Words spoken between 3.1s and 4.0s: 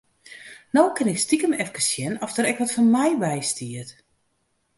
by stiet.